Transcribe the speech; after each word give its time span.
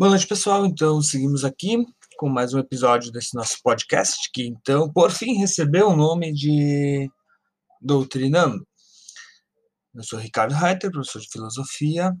Boa 0.00 0.10
noite, 0.10 0.28
pessoal. 0.28 0.64
Então, 0.64 1.02
seguimos 1.02 1.44
aqui 1.44 1.84
com 2.18 2.28
mais 2.28 2.54
um 2.54 2.60
episódio 2.60 3.10
desse 3.10 3.34
nosso 3.34 3.58
podcast, 3.64 4.30
que 4.32 4.46
então, 4.46 4.88
por 4.92 5.10
fim, 5.10 5.36
recebeu 5.38 5.88
o 5.88 5.96
nome 5.96 6.32
de 6.32 7.10
Doutrinando. 7.80 8.64
Eu 9.92 10.04
sou 10.04 10.20
Ricardo 10.20 10.54
Reiter, 10.54 10.92
professor 10.92 11.20
de 11.20 11.28
filosofia, 11.28 12.16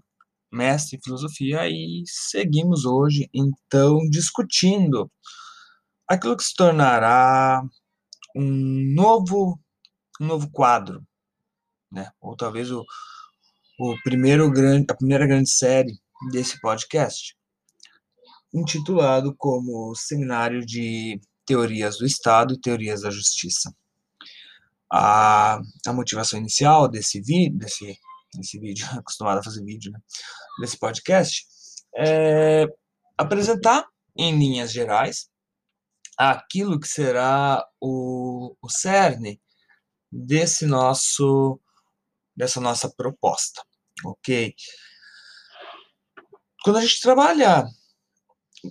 mestre 0.52 0.96
em 0.96 1.00
filosofia, 1.00 1.68
e 1.68 2.02
seguimos 2.04 2.84
hoje, 2.84 3.30
então, 3.32 4.00
discutindo 4.10 5.08
aquilo 6.08 6.36
que 6.36 6.42
se 6.42 6.56
tornará 6.56 7.62
um 8.34 8.92
novo, 8.92 9.56
um 10.20 10.26
novo 10.26 10.50
quadro, 10.50 11.00
né? 11.92 12.10
ou 12.20 12.36
talvez 12.36 12.72
o, 12.72 12.84
o 13.78 13.96
primeiro 14.02 14.50
grande, 14.50 14.84
a 14.90 14.96
primeira 14.96 15.28
grande 15.28 15.48
série 15.48 15.96
desse 16.32 16.60
podcast 16.60 17.37
intitulado 18.52 19.34
como 19.36 19.94
Seminário 19.94 20.64
de 20.64 21.20
Teorias 21.44 21.98
do 21.98 22.06
Estado 22.06 22.54
e 22.54 22.60
Teorias 22.60 23.02
da 23.02 23.10
Justiça. 23.10 23.74
A, 24.90 25.60
a 25.86 25.92
motivação 25.92 26.38
inicial 26.38 26.88
desse 26.88 27.20
vídeo, 27.20 27.58
desse, 27.58 27.98
desse 28.34 28.58
vídeo, 28.58 28.86
acostumado 28.96 29.38
a 29.38 29.42
fazer 29.42 29.64
vídeo, 29.64 29.92
né, 29.92 30.00
desse 30.60 30.78
podcast, 30.78 31.46
é 31.96 32.66
apresentar 33.16 33.86
em 34.16 34.38
linhas 34.38 34.72
gerais 34.72 35.28
aquilo 36.16 36.80
que 36.80 36.88
será 36.88 37.64
o, 37.80 38.56
o 38.60 38.68
cerne 38.68 39.40
desse 40.10 40.66
nosso 40.66 41.60
dessa 42.36 42.60
nossa 42.60 42.88
proposta, 42.88 43.62
ok? 44.04 44.54
Quando 46.62 46.76
a 46.76 46.80
gente 46.80 47.00
trabalha 47.00 47.66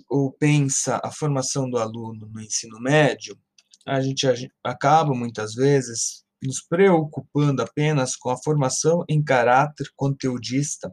ou 0.08 0.32
pensa 0.32 1.00
a 1.02 1.10
formação 1.10 1.68
do 1.68 1.78
aluno 1.78 2.28
no 2.32 2.40
ensino 2.40 2.80
médio, 2.80 3.38
a 3.86 4.00
gente 4.00 4.26
acaba 4.62 5.14
muitas 5.14 5.54
vezes 5.54 6.24
nos 6.42 6.60
preocupando 6.60 7.62
apenas 7.62 8.14
com 8.14 8.30
a 8.30 8.36
formação 8.36 9.04
em 9.08 9.22
caráter 9.22 9.90
conteudista. 9.96 10.92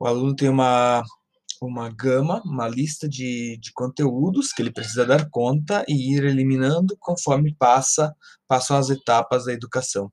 O 0.00 0.06
aluno 0.06 0.34
tem 0.34 0.48
uma, 0.48 1.02
uma 1.60 1.90
gama, 1.90 2.42
uma 2.44 2.66
lista 2.66 3.08
de, 3.08 3.56
de 3.60 3.72
conteúdos 3.72 4.52
que 4.52 4.62
ele 4.62 4.72
precisa 4.72 5.06
dar 5.06 5.28
conta 5.30 5.84
e 5.86 6.16
ir 6.16 6.24
eliminando 6.24 6.96
conforme 6.98 7.54
passa 7.54 8.12
passam 8.48 8.76
as 8.76 8.90
etapas 8.90 9.44
da 9.44 9.52
educação. 9.52 10.12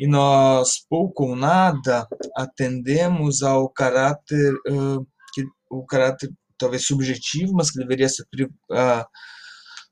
E 0.00 0.06
nós, 0.06 0.84
pouco 0.88 1.24
ou 1.24 1.36
nada, 1.36 2.06
atendemos 2.36 3.42
ao 3.42 3.68
caráter, 3.68 4.54
uh, 4.70 5.06
que, 5.32 5.44
o 5.70 5.84
caráter 5.84 6.30
talvez 6.58 6.86
subjetivo, 6.86 7.52
mas 7.52 7.70
que 7.70 7.78
deveria 7.78 8.08
ser 8.08 8.26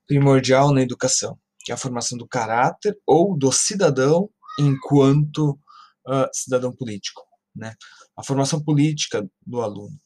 primordial 0.07 0.73
na 0.73 0.83
educação, 0.83 1.39
que 1.65 1.73
é 1.73 1.75
a 1.75 1.79
formação 1.79 2.17
do 2.19 2.29
caráter 2.29 2.97
ou 3.07 3.37
do 3.37 3.53
cidadão 3.53 4.29
enquanto 4.59 5.59
uh, 6.07 6.29
cidadão 6.33 6.73
político, 6.75 7.23
né? 7.55 7.75
A 8.17 8.25
formação 8.25 8.63
política 8.63 9.27
do 9.47 9.61
aluno. 9.61 9.97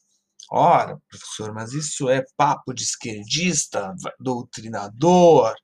Ora, 0.51 0.99
professor, 1.09 1.53
mas 1.53 1.71
isso 1.73 2.09
é 2.09 2.25
papo 2.35 2.73
de 2.73 2.83
esquerdista, 2.83 3.93
doutrinador. 4.19 5.55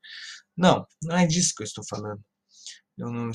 Não, 0.56 0.86
não 1.04 1.18
é 1.18 1.28
disso 1.28 1.54
que 1.56 1.64
eu 1.64 1.68
estou 1.68 1.84
falando. 1.90 2.22
Eu 2.98 3.12
não, 3.12 3.30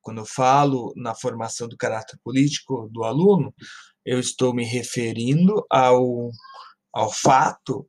quando 0.00 0.18
eu 0.18 0.26
falo 0.26 0.92
na 0.96 1.14
formação 1.14 1.68
do 1.68 1.76
caráter 1.76 2.18
político 2.24 2.88
do 2.92 3.04
aluno, 3.04 3.54
eu 4.04 4.18
estou 4.18 4.52
me 4.54 4.64
referindo 4.64 5.64
ao 5.70 6.30
ao 6.96 7.12
fato 7.12 7.86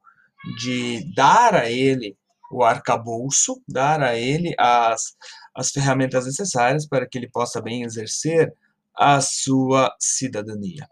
de 0.59 1.13
dar 1.16 1.55
a 1.55 1.72
ele 1.72 2.17
o 2.52 2.61
arcabouço, 2.61 3.63
dar 3.66 4.03
a 4.03 4.17
ele 4.17 4.53
as, 4.59 5.16
as 5.56 5.72
ferramentas 5.72 6.25
necessárias 6.25 6.85
para 6.85 7.07
que 7.07 7.18
ele 7.18 7.29
possa 7.29 7.62
bem 7.62 7.84
exercer 7.84 8.53
a 8.94 9.22
sua 9.22 9.95
cidadania. 9.97 10.90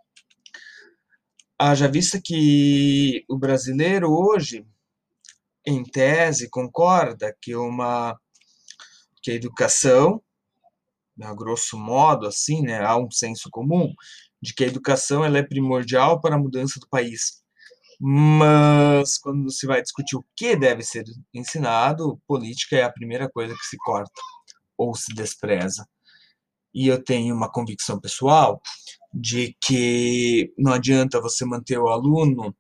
Haja 1.60 1.90
vista 1.90 2.22
que 2.24 3.26
o 3.30 3.38
brasileiro 3.38 4.10
hoje, 4.10 4.66
em 5.66 5.84
tese, 5.84 6.50
concorda 6.50 7.36
que 7.42 7.54
uma 7.54 8.18
que 9.22 9.32
a 9.32 9.36
educação, 9.36 10.22
a 11.22 11.34
grosso 11.34 11.78
modo, 11.78 12.28
assim, 12.28 12.62
né, 12.62 12.80
há 12.80 12.96
um 12.96 13.12
senso 13.12 13.50
comum 13.50 13.94
de 14.42 14.54
que 14.54 14.64
a 14.64 14.68
educação 14.68 15.26
ela 15.26 15.40
é 15.40 15.44
primordial 15.44 16.22
para 16.22 16.36
a 16.36 16.40
mudança 16.40 16.80
do 16.80 16.88
país. 16.88 17.44
Mas 18.00 19.18
quando 19.18 19.50
se 19.52 19.66
vai 19.66 19.82
discutir 19.82 20.16
o 20.18 20.26
que 20.36 20.56
deve 20.56 20.84
ser 20.84 21.06
ensinado, 21.34 22.22
política 22.28 22.76
é 22.76 22.84
a 22.84 22.92
primeira 22.92 23.30
coisa 23.30 23.54
que 23.54 23.66
se 23.66 23.78
corta 23.78 24.22
ou 24.78 24.94
se 24.96 25.14
despreza. 25.14 25.88
E 26.74 26.88
eu 26.88 27.02
tenho 27.02 27.34
uma 27.34 27.50
convicção 27.52 28.00
pessoal 28.00 28.62
de 29.14 29.56
que 29.62 30.54
não 30.58 30.74
adianta 30.74 31.22
você 31.22 31.46
manter 31.46 31.80
o 31.80 31.88
aluno 31.88 32.56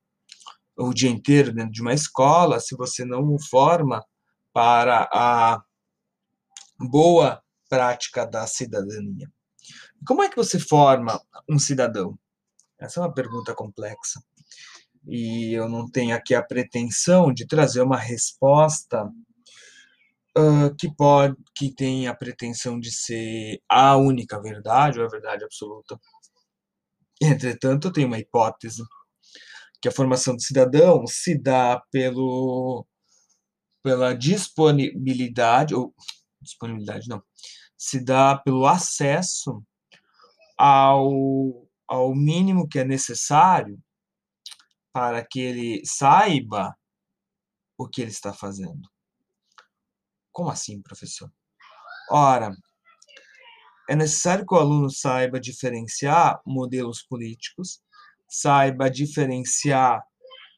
o 0.77 0.93
dia 0.93 1.09
inteiro 1.09 1.53
dentro 1.53 1.71
de 1.71 1.81
uma 1.81 1.93
escola 1.93 2.59
se 2.59 2.75
você 2.75 3.03
não 3.05 3.33
o 3.33 3.39
forma 3.39 4.03
para 4.53 5.09
a 5.13 5.61
boa 6.79 7.41
prática 7.69 8.25
da 8.25 8.47
cidadania. 8.47 9.29
Como 10.05 10.23
é 10.23 10.29
que 10.29 10.35
você 10.35 10.59
forma 10.59 11.19
um 11.49 11.59
cidadão? 11.59 12.17
Essa 12.79 12.99
é 12.99 13.03
uma 13.03 13.13
pergunta 13.13 13.53
complexa 13.53 14.21
e 15.07 15.53
eu 15.53 15.69
não 15.69 15.89
tenho 15.89 16.15
aqui 16.15 16.33
a 16.33 16.43
pretensão 16.43 17.33
de 17.33 17.45
trazer 17.47 17.81
uma 17.81 17.97
resposta 17.97 19.05
uh, 20.37 20.75
que 20.77 20.93
pode 20.95 21.35
que 21.55 21.73
tenha 21.73 22.11
a 22.11 22.15
pretensão 22.15 22.79
de 22.79 22.91
ser 22.91 23.61
a 23.69 23.97
única 23.97 24.41
verdade 24.41 24.99
ou 24.99 25.05
a 25.05 25.09
verdade 25.09 25.43
absoluta. 25.43 25.99
Entretanto, 27.21 27.87
eu 27.87 27.93
tenho 27.93 28.07
uma 28.07 28.19
hipótese 28.19 28.83
que 29.81 29.87
a 29.87 29.91
formação 29.91 30.35
do 30.35 30.41
cidadão 30.41 31.05
se 31.07 31.37
dá 31.37 31.81
pelo 31.91 32.85
pela 33.83 34.13
disponibilidade 34.15 35.75
ou 35.75 35.93
disponibilidade 36.41 37.07
não, 37.07 37.21
se 37.77 38.03
dá 38.03 38.35
pelo 38.35 38.65
acesso 38.65 39.63
ao, 40.57 41.67
ao 41.87 42.15
mínimo 42.15 42.67
que 42.67 42.79
é 42.79 42.83
necessário 42.83 43.79
para 44.95 45.25
que 45.25 45.41
ele 45.41 45.81
saiba 45.85 46.73
o 47.77 47.85
que 47.85 48.01
ele 48.01 48.11
está 48.11 48.31
fazendo. 48.31 48.89
Como 50.31 50.49
assim, 50.49 50.81
professor? 50.81 51.29
Ora, 52.09 52.55
é 53.89 53.95
necessário 53.97 54.45
que 54.45 54.53
o 54.53 54.57
aluno 54.57 54.89
saiba 54.89 55.37
diferenciar 55.37 56.41
modelos 56.45 57.03
políticos, 57.03 57.81
saiba 58.25 58.89
diferenciar 58.89 60.01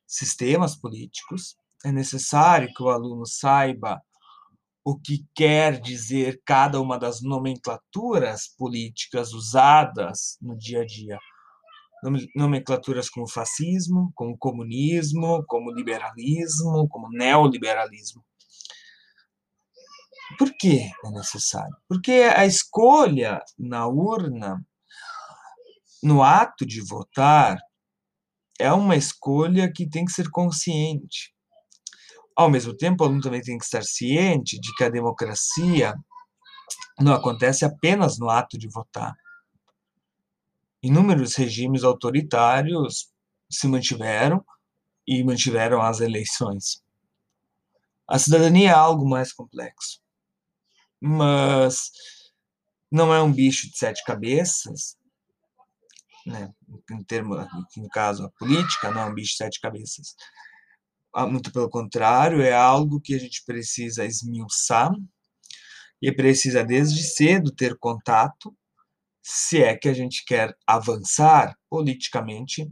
sistemas 0.06 0.76
políticos, 0.76 1.58
é 1.84 1.92
necessário 1.92 2.72
que 2.76 2.84
o 2.84 2.90
aluno 2.90 3.26
saiba 3.26 4.00
o 4.86 5.00
que 5.00 5.26
quer 5.34 5.82
dizer 5.82 6.44
cada 6.46 6.80
uma 6.80 7.00
das 7.00 7.24
nomenclaturas 7.24 8.48
políticas 8.56 9.34
usadas 9.34 10.38
no 10.40 10.56
dia 10.56 10.82
a 10.82 10.86
dia 10.86 11.18
nomenclaturas 12.36 13.10
como 13.10 13.28
fascismo, 13.28 14.12
como 14.16 14.38
comunismo, 14.38 15.44
como 15.48 15.72
liberalismo, 15.72 16.88
como 16.90 17.10
neoliberalismo. 17.10 18.24
Por 20.38 20.52
que 20.58 20.92
é 21.06 21.12
necessário? 21.12 21.76
Porque 21.88 22.12
a 22.36 22.46
escolha 22.46 23.42
na 23.58 23.88
urna, 23.88 24.66
no 26.04 26.22
ato 26.22 26.66
de 26.66 26.82
votar, 26.82 27.58
é 28.60 28.72
uma 28.74 28.96
escolha 28.96 29.72
que 29.72 29.90
tem 29.90 30.04
que 30.06 30.12
ser 30.12 30.30
consciente. 30.30 31.34
Ao 32.36 32.50
mesmo 32.50 32.76
tempo, 32.76 33.04
o 33.04 33.08
aluno 33.08 33.22
também 33.22 33.42
tem 33.42 33.58
que 33.58 33.64
estar 33.64 33.84
ciente 33.84 34.60
de 34.60 34.74
que 34.76 34.84
a 34.84 34.90
democracia 34.90 35.96
não 37.00 37.14
acontece 37.14 37.64
apenas 37.64 38.20
no 38.20 38.30
ato 38.30 38.58
de 38.58 38.68
votar 38.68 39.16
inúmeros 40.88 41.36
regimes 41.36 41.84
autoritários 41.84 43.12
se 43.50 43.68
mantiveram 43.68 44.44
e 45.08 45.24
mantiveram 45.24 45.82
as 45.82 46.00
eleições. 46.00 46.84
A 48.08 48.18
cidadania 48.18 48.70
é 48.70 48.74
algo 48.74 49.08
mais 49.08 49.34
complexo, 49.34 50.02
mas 51.00 51.92
não 52.92 53.14
é 53.14 53.22
um 53.22 53.32
bicho 53.32 53.70
de 53.70 53.78
sete 53.78 54.04
cabeças, 54.06 54.98
né? 56.26 56.52
em 56.92 57.04
termos, 57.04 57.46
no 57.76 57.90
caso, 57.90 58.26
a 58.26 58.32
política 58.32 58.92
não 58.92 59.02
é 59.02 59.06
um 59.06 59.14
bicho 59.14 59.32
de 59.32 59.38
sete 59.38 59.60
cabeças. 59.60 60.16
Ah, 61.14 61.26
muito 61.26 61.52
pelo 61.52 61.70
contrário, 61.70 62.42
é 62.42 62.54
algo 62.54 63.02
que 63.02 63.14
a 63.16 63.20
gente 63.20 63.44
precisa 63.46 64.06
esmiuçar 64.06 64.92
e 66.02 66.12
precisa 66.12 66.64
desde 66.64 67.04
cedo 67.04 67.52
ter 67.52 67.78
contato 67.78 68.56
se 69.30 69.62
é 69.62 69.76
que 69.76 69.90
a 69.90 69.94
gente 69.94 70.24
quer 70.26 70.56
avançar 70.66 71.54
politicamente 71.70 72.66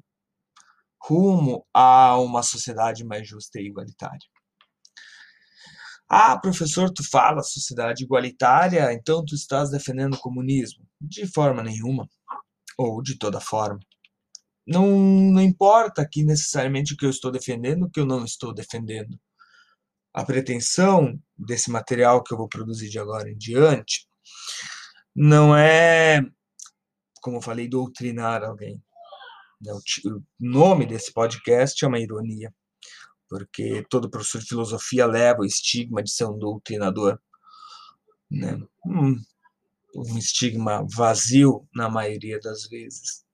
rumo 1.03 1.67
a 1.73 2.17
uma 2.17 2.41
sociedade 2.41 3.03
mais 3.03 3.27
justa 3.27 3.59
e 3.59 3.65
igualitária. 3.65 4.25
Ah, 6.09 6.39
professor, 6.39 6.89
tu 6.89 7.03
fala 7.09 7.43
sociedade 7.43 8.05
igualitária, 8.05 8.93
então 8.93 9.25
tu 9.25 9.35
estás 9.35 9.69
defendendo 9.69 10.13
o 10.13 10.19
comunismo? 10.19 10.87
De 11.01 11.27
forma 11.27 11.61
nenhuma, 11.61 12.07
ou 12.77 13.01
de 13.01 13.17
toda 13.17 13.41
forma. 13.41 13.79
Não, 14.65 14.97
não 14.97 15.41
importa 15.41 16.01
aqui 16.01 16.23
necessariamente 16.23 16.93
o 16.93 16.97
que 16.97 17.05
eu 17.05 17.09
estou 17.09 17.31
defendendo, 17.31 17.83
o 17.83 17.89
que 17.89 17.99
eu 17.99 18.05
não 18.05 18.23
estou 18.23 18.53
defendendo. 18.53 19.19
A 20.13 20.23
pretensão 20.23 21.19
desse 21.37 21.69
material 21.69 22.23
que 22.23 22.33
eu 22.33 22.37
vou 22.37 22.47
produzir 22.47 22.89
de 22.89 22.97
agora 22.97 23.29
em 23.29 23.37
diante 23.37 24.07
não 25.15 25.55
é, 25.55 26.21
como 27.25 27.37
eu 27.37 27.41
falei, 27.41 27.67
doutrinar 27.67 28.43
alguém. 28.43 28.79
Né? 29.59 29.73
O 29.73 30.21
nome 30.39 30.85
desse 30.85 31.11
podcast 31.11 31.83
é 31.83 31.87
uma 31.87 31.99
ironia 31.99 32.53
porque 33.27 33.83
todo 33.89 34.07
professor 34.07 34.39
de 34.39 34.47
filosofia 34.47 35.07
leva 35.07 35.41
o 35.41 35.45
estigma 35.45 36.03
de 36.03 36.11
ser 36.11 36.25
um 36.25 36.37
doutrinador, 36.37 37.19
né? 38.29 38.61
um, 38.85 39.19
estigma 40.15 40.85
vazio 40.87 41.67
na 41.73 41.89
maioria 41.89 42.39
das 42.39 42.67
vezes, 42.67 43.25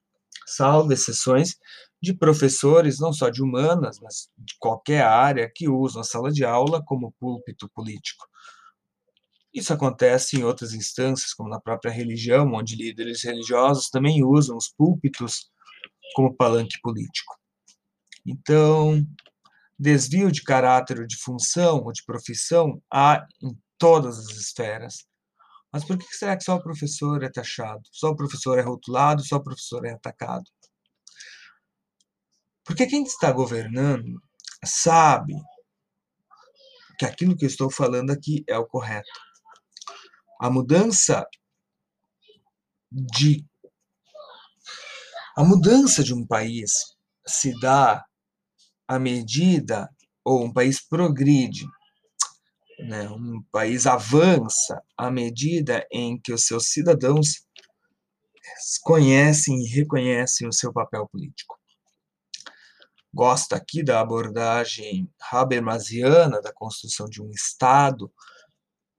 salvo 0.48 0.94
exceções 0.94 1.58
de 2.02 2.14
professores, 2.14 3.00
não 3.00 3.12
só 3.12 3.30
de 3.30 3.44
humanas, 3.44 4.00
mas 4.00 4.30
de 4.38 4.56
qualquer 4.58 5.04
área, 5.04 5.52
que 5.54 5.68
usam 5.68 6.02
a 6.02 6.06
sala 6.06 6.32
de 6.32 6.46
aula 6.46 6.82
como 6.82 7.12
púlpito 7.20 7.70
político. 7.70 8.26
Isso 9.54 9.74
acontece 9.74 10.38
em 10.38 10.44
outras 10.44 10.74
instâncias, 10.74 11.34
como 11.34 11.50
na 11.50 11.60
própria 11.60 11.92
religião, 11.92 12.54
onde 12.54 12.76
líderes 12.76 13.24
religiosos 13.24 13.90
também 13.90 14.24
usam 14.24 14.56
os 14.56 14.70
púlpitos 14.70 15.50
como 16.16 16.36
palanque 16.36 16.80
político. 16.82 17.36
Então, 18.26 19.06
Desvio 19.82 20.32
de 20.32 20.44
caráter 20.44 21.00
ou 21.00 21.08
de 21.08 21.18
função 21.18 21.84
ou 21.84 21.92
de 21.92 22.06
profissão 22.06 22.80
há 22.88 23.26
em 23.42 23.60
todas 23.80 24.20
as 24.20 24.38
esferas. 24.38 25.08
Mas 25.74 25.84
por 25.84 25.98
que 25.98 26.06
será 26.16 26.38
que 26.38 26.44
só 26.44 26.56
o 26.56 26.62
professor 26.62 27.24
é 27.24 27.30
taxado? 27.32 27.82
Só 27.92 28.10
o 28.10 28.16
professor 28.16 28.60
é 28.60 28.62
rotulado, 28.62 29.26
só 29.26 29.38
o 29.38 29.44
professor 29.44 29.84
é 29.88 29.94
atacado? 29.94 30.44
Porque 32.64 32.86
quem 32.86 33.02
está 33.02 33.32
governando 33.32 34.22
sabe 34.64 35.34
que 37.00 37.06
aquilo 37.06 37.36
que 37.36 37.46
eu 37.46 37.50
estou 37.50 37.72
falando 37.72 38.12
aqui 38.12 38.44
é 38.48 38.60
o 38.60 38.68
correto. 38.68 39.10
A 40.42 40.50
mudança 40.50 41.24
de 42.92 43.46
a 45.38 45.44
mudança 45.44 46.04
de 46.04 46.16
um 46.16 46.26
país 46.26 46.72
se 47.28 47.54
dá 47.60 48.04
à 48.88 48.98
medida, 48.98 49.88
ou 50.26 50.44
um 50.44 50.52
país 50.52 50.82
progride, 50.82 51.64
né, 52.80 53.08
um 53.10 53.44
país 53.52 53.86
avança 53.86 54.82
à 54.98 55.12
medida 55.12 55.86
em 55.92 56.20
que 56.20 56.34
os 56.34 56.44
seus 56.48 56.70
cidadãos 56.70 57.46
conhecem 58.82 59.64
e 59.64 59.68
reconhecem 59.68 60.48
o 60.48 60.54
seu 60.54 60.74
papel 60.74 61.08
político. 61.08 61.56
Gosto 63.14 63.54
aqui 63.54 63.84
da 63.84 64.02
abordagem 64.02 65.08
habermasiana 65.32 66.42
da 66.42 66.52
construção 66.52 67.06
de 67.06 67.22
um 67.22 67.30
Estado, 67.30 68.12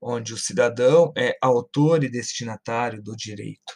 onde 0.05 0.33
o 0.33 0.37
cidadão 0.37 1.11
é 1.17 1.37
autor 1.41 2.03
e 2.03 2.09
destinatário 2.09 3.01
do 3.01 3.15
direito. 3.15 3.73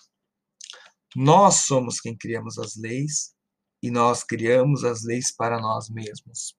Nós 1.15 1.65
somos 1.65 1.99
quem 1.99 2.15
criamos 2.15 2.57
as 2.57 2.75
leis 2.75 3.33
e 3.81 3.89
nós 3.89 4.23
criamos 4.23 4.83
as 4.83 5.03
leis 5.03 5.33
para 5.35 5.59
nós 5.59 5.89
mesmos. 5.89 6.55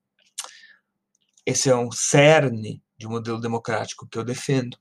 Esse 1.47 1.71
é 1.71 1.77
um 1.77 1.91
cerne 1.91 2.83
de 2.99 3.07
um 3.07 3.11
modelo 3.11 3.41
democrático 3.41 4.07
que 4.09 4.19
eu 4.19 4.25
defendo. 4.25 4.77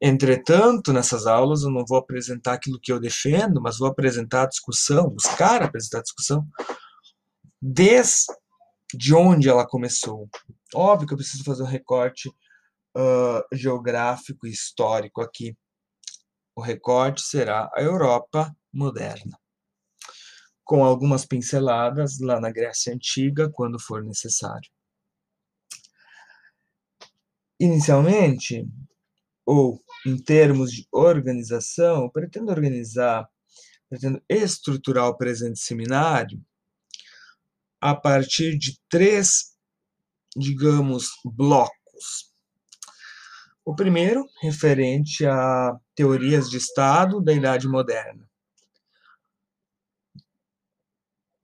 Entretanto, 0.00 0.92
nessas 0.92 1.26
aulas 1.26 1.62
eu 1.62 1.70
não 1.70 1.84
vou 1.84 1.98
apresentar 1.98 2.54
aquilo 2.54 2.80
que 2.80 2.92
eu 2.92 3.00
defendo, 3.00 3.60
mas 3.60 3.78
vou 3.78 3.88
apresentar 3.88 4.42
a 4.44 4.48
discussão, 4.48 5.10
buscar 5.10 5.62
apresentar 5.62 5.98
a 5.98 6.02
discussão 6.02 6.46
desde 7.60 8.26
onde 9.14 9.48
ela 9.48 9.66
começou. 9.66 10.28
Óbvio 10.74 11.08
que 11.08 11.14
eu 11.14 11.18
preciso 11.18 11.44
fazer 11.44 11.62
um 11.64 11.66
recorte 11.66 12.30
geográfico 13.52 14.46
e 14.46 14.50
histórico 14.50 15.20
aqui. 15.20 15.56
O 16.54 16.60
recorte 16.60 17.20
será 17.22 17.70
a 17.74 17.82
Europa 17.82 18.54
moderna 18.72 19.38
com 20.68 20.84
algumas 20.84 21.24
pinceladas 21.24 22.20
lá 22.20 22.38
na 22.38 22.50
Grécia 22.50 22.92
Antiga, 22.92 23.48
quando 23.50 23.80
for 23.80 24.04
necessário. 24.04 24.70
Inicialmente, 27.58 28.68
ou 29.46 29.82
em 30.06 30.18
termos 30.22 30.70
de 30.70 30.86
organização, 30.92 32.10
pretendo 32.10 32.50
organizar, 32.50 33.26
pretendo 33.88 34.22
estruturar 34.28 35.06
o 35.06 35.16
presente 35.16 35.58
seminário 35.58 36.38
a 37.80 37.94
partir 37.94 38.58
de 38.58 38.78
três, 38.90 39.56
digamos, 40.36 41.08
blocos. 41.24 42.27
O 43.68 43.74
primeiro, 43.74 44.26
referente 44.40 45.26
a 45.26 45.78
teorias 45.94 46.48
de 46.48 46.56
Estado 46.56 47.20
da 47.20 47.34
Idade 47.34 47.68
Moderna. 47.68 48.26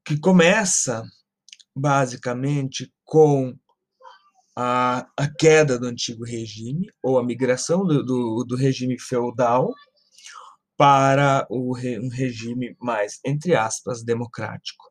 que 0.06 0.18
começa 0.18 1.02
basicamente 1.76 2.90
com 3.04 3.54
a, 4.56 5.06
a 5.14 5.34
queda 5.38 5.78
do 5.78 5.86
antigo 5.86 6.24
regime, 6.24 6.90
ou 7.02 7.18
a 7.18 7.22
migração 7.22 7.84
do, 7.84 8.02
do, 8.02 8.44
do 8.44 8.56
regime 8.56 8.98
feudal 8.98 9.70
para 10.78 11.46
o, 11.50 11.76
um 11.76 12.08
regime 12.08 12.74
mais, 12.80 13.20
entre 13.22 13.54
aspas, 13.54 14.02
democrático. 14.02 14.90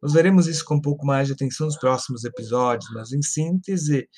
Nós 0.00 0.12
veremos 0.12 0.46
isso 0.46 0.64
com 0.64 0.76
um 0.76 0.80
pouco 0.80 1.04
mais 1.04 1.26
de 1.26 1.32
atenção 1.32 1.66
nos 1.66 1.76
próximos 1.76 2.22
episódios, 2.22 2.88
mas 2.92 3.12
em 3.12 3.22
síntese, 3.22 4.08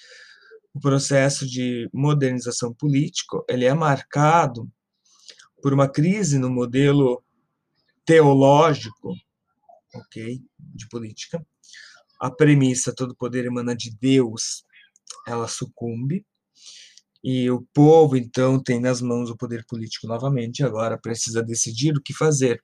o 0.72 0.80
processo 0.80 1.46
de 1.46 1.88
modernização 1.92 2.72
político 2.72 3.44
ele 3.48 3.64
é 3.64 3.74
marcado 3.74 4.70
por 5.62 5.72
uma 5.74 5.88
crise 5.88 6.38
no 6.38 6.48
modelo 6.48 7.22
teológico 8.04 9.14
ok, 9.94 10.40
de 10.58 10.88
política. 10.88 11.44
A 12.20 12.30
premissa 12.30 12.94
todo 12.94 13.16
poder 13.16 13.46
emana 13.46 13.74
de 13.74 13.90
Deus, 13.90 14.64
ela 15.26 15.48
sucumbe 15.48 16.24
e 17.22 17.50
o 17.50 17.62
povo 17.74 18.16
então 18.16 18.62
tem 18.62 18.80
nas 18.80 19.00
mãos 19.00 19.30
o 19.30 19.36
poder 19.36 19.64
político 19.66 20.06
novamente. 20.06 20.62
Agora 20.62 20.98
precisa 20.98 21.42
decidir 21.42 21.96
o 21.96 22.02
que 22.02 22.14
fazer. 22.14 22.62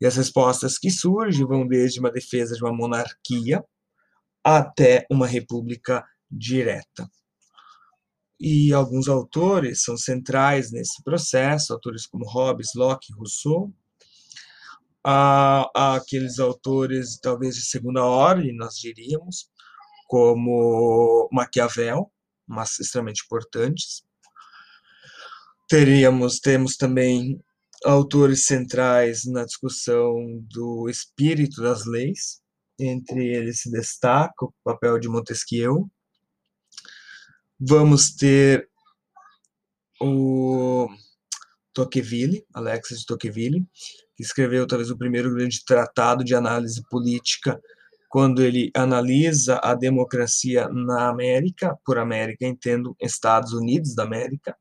E 0.00 0.06
as 0.06 0.16
respostas 0.16 0.78
que 0.78 0.90
surgem 0.90 1.46
vão 1.46 1.66
desde 1.66 2.00
uma 2.00 2.10
defesa 2.10 2.54
de 2.54 2.62
uma 2.62 2.72
monarquia 2.72 3.62
até 4.42 5.06
uma 5.10 5.26
república 5.26 6.04
direta. 6.30 7.10
E 8.38 8.72
alguns 8.72 9.08
autores 9.08 9.82
são 9.82 9.96
centrais 9.96 10.72
nesse 10.72 11.02
processo, 11.02 11.72
autores 11.72 12.06
como 12.06 12.28
Hobbes, 12.28 12.70
Locke, 12.74 13.12
Rousseau, 13.12 13.72
a 15.04 15.96
aqueles 15.96 16.38
autores, 16.38 17.18
talvez 17.20 17.54
de 17.56 17.62
segunda 17.62 18.04
ordem, 18.04 18.54
nós 18.54 18.74
diríamos, 18.74 19.48
como 20.06 21.28
Maquiavel, 21.32 22.10
mas 22.46 22.78
extremamente 22.78 23.22
importantes. 23.24 24.02
Teríamos, 25.68 26.40
temos 26.40 26.76
também 26.76 27.40
autores 27.84 28.46
centrais 28.46 29.24
na 29.24 29.44
discussão 29.44 30.14
do 30.50 30.88
espírito 30.88 31.62
das 31.62 31.86
leis, 31.86 32.40
entre 32.78 33.28
eles 33.34 33.60
se 33.60 33.70
destaca 33.70 34.44
o 34.44 34.54
papel 34.64 34.98
de 34.98 35.08
Montesquieu. 35.08 35.88
Vamos 37.62 38.14
ter 38.14 38.70
o 40.00 40.88
Tocqueville, 41.74 42.42
Alexis 42.54 43.00
de 43.00 43.04
Tocqueville, 43.06 43.68
que 44.16 44.22
escreveu 44.22 44.66
talvez 44.66 44.90
o 44.90 44.96
primeiro 44.96 45.34
grande 45.34 45.62
tratado 45.62 46.24
de 46.24 46.34
análise 46.34 46.82
política, 46.88 47.60
quando 48.08 48.42
ele 48.42 48.70
analisa 48.74 49.60
a 49.62 49.74
democracia 49.74 50.70
na 50.70 51.10
América, 51.10 51.78
por 51.84 51.98
América 51.98 52.46
entendo 52.46 52.96
Estados 52.98 53.52
Unidos 53.52 53.94
da 53.94 54.04
América. 54.04 54.56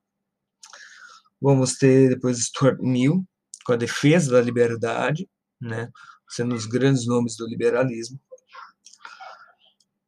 Vamos 1.42 1.78
ter 1.78 2.10
depois 2.10 2.38
Stuart 2.38 2.80
Mill, 2.82 3.26
com 3.66 3.72
a 3.72 3.78
defesa 3.78 4.32
da 4.34 4.42
liberdade, 4.42 5.26
né, 5.62 5.90
sendo 6.28 6.54
os 6.54 6.66
grandes 6.66 7.08
nomes 7.08 7.38
do 7.38 7.48
liberalismo. 7.48 8.20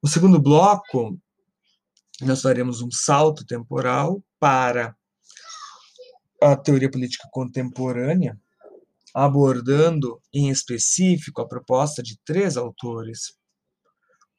No 0.03 0.09
segundo 0.09 0.41
bloco, 0.41 1.17
nós 2.25 2.41
faremos 2.41 2.81
um 2.81 2.91
salto 2.91 3.45
temporal 3.45 4.23
para 4.39 4.95
a 6.41 6.55
teoria 6.55 6.89
política 6.89 7.27
contemporânea, 7.31 8.39
abordando 9.13 10.21
em 10.33 10.49
específico 10.49 11.41
a 11.41 11.47
proposta 11.47 12.01
de 12.01 12.17
três 12.25 12.57
autores: 12.57 13.37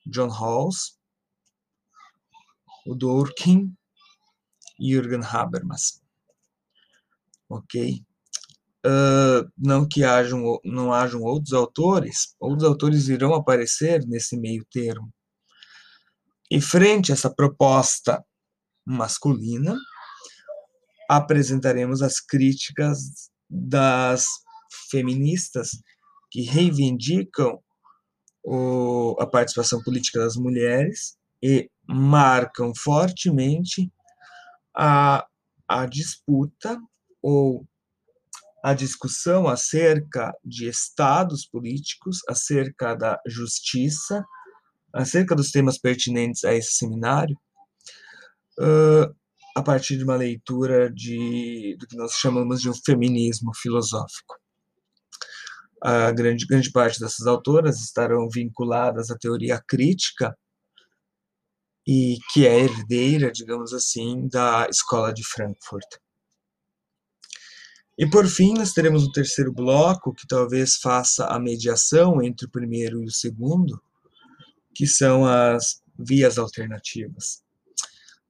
John 0.06 0.28
Rawls, 0.28 0.98
o 2.86 2.94
Dworkin 2.94 3.72
e 4.78 4.92
Jürgen 4.92 5.22
Habermas. 5.24 6.00
Ok? 7.48 8.02
Uh, 8.84 9.48
não 9.56 9.86
que 9.86 10.02
hajam, 10.02 10.58
não 10.64 10.92
hajam 10.92 11.22
outros 11.22 11.52
autores, 11.52 12.34
outros 12.40 12.64
autores 12.64 13.08
irão 13.08 13.32
aparecer 13.34 14.04
nesse 14.06 14.36
meio 14.36 14.64
termo. 14.64 15.12
E 16.54 16.60
frente 16.60 17.10
a 17.10 17.14
essa 17.14 17.34
proposta 17.34 18.22
masculina, 18.86 19.74
apresentaremos 21.08 22.02
as 22.02 22.20
críticas 22.20 22.98
das 23.48 24.26
feministas 24.90 25.70
que 26.30 26.42
reivindicam 26.42 27.58
o, 28.44 29.16
a 29.18 29.26
participação 29.26 29.82
política 29.82 30.18
das 30.18 30.36
mulheres 30.36 31.16
e 31.42 31.70
marcam 31.88 32.74
fortemente 32.76 33.90
a, 34.76 35.26
a 35.66 35.86
disputa 35.86 36.78
ou 37.22 37.66
a 38.62 38.74
discussão 38.74 39.48
acerca 39.48 40.30
de 40.44 40.68
estados 40.68 41.46
políticos, 41.46 42.20
acerca 42.28 42.94
da 42.94 43.18
justiça, 43.26 44.22
acerca 44.92 45.34
dos 45.34 45.50
temas 45.50 45.78
pertinentes 45.78 46.44
a 46.44 46.54
esse 46.54 46.74
seminário, 46.74 47.36
uh, 48.58 49.14
a 49.56 49.62
partir 49.62 49.96
de 49.96 50.04
uma 50.04 50.16
leitura 50.16 50.90
de, 50.90 51.76
do 51.78 51.86
que 51.86 51.96
nós 51.96 52.12
chamamos 52.12 52.60
de 52.60 52.70
um 52.70 52.74
feminismo 52.74 53.52
filosófico. 53.54 54.36
A 55.82 56.12
grande, 56.12 56.46
grande 56.46 56.70
parte 56.70 57.00
dessas 57.00 57.26
autoras 57.26 57.80
estarão 57.80 58.28
vinculadas 58.32 59.10
à 59.10 59.18
teoria 59.18 59.60
crítica 59.66 60.36
e 61.86 62.18
que 62.32 62.46
é 62.46 62.60
herdeira, 62.60 63.32
digamos 63.32 63.72
assim, 63.72 64.28
da 64.28 64.68
Escola 64.70 65.12
de 65.12 65.24
Frankfurt. 65.26 65.98
E 67.98 68.08
por 68.08 68.26
fim, 68.26 68.54
nós 68.54 68.72
teremos 68.72 69.04
o 69.04 69.12
terceiro 69.12 69.52
bloco, 69.52 70.14
que 70.14 70.26
talvez 70.26 70.76
faça 70.76 71.26
a 71.26 71.38
mediação 71.38 72.22
entre 72.22 72.46
o 72.46 72.50
primeiro 72.50 73.02
e 73.02 73.06
o 73.06 73.10
segundo, 73.10 73.82
que 74.74 74.86
são 74.86 75.24
as 75.24 75.82
vias 75.98 76.38
alternativas. 76.38 77.42